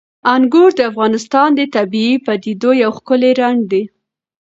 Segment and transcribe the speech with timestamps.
[0.35, 3.83] انګور د افغانستان د طبیعي پدیدو یو ښکلی رنګ دی.